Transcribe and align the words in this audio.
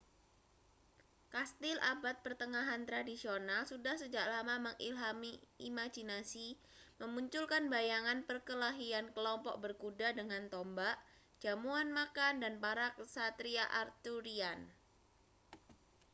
kastil 1.33 1.77
abad 1.93 2.15
pertengahan 2.25 2.81
tradisional 2.89 3.61
sudah 3.71 3.95
sejak 4.01 4.25
lama 4.33 4.55
mengilhami 4.65 5.33
imajinasi 5.69 6.47
memunculkan 7.01 7.63
bayangan 7.75 8.19
perkelahian 8.29 9.05
kelompok 9.15 9.55
berkuda 9.63 10.07
dengan 10.19 10.43
tombak 10.53 10.95
jamuan 11.43 11.87
makan 11.99 12.33
dan 12.43 12.53
para 12.63 12.87
ksatria 12.97 13.61
arthurian 13.81 14.59